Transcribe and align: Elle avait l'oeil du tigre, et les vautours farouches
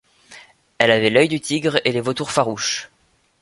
Elle 0.79 0.89
avait 0.89 1.11
l'oeil 1.11 1.27
du 1.29 1.39
tigre, 1.39 1.79
et 1.85 1.91
les 1.91 2.01
vautours 2.01 2.31
farouches 2.31 2.89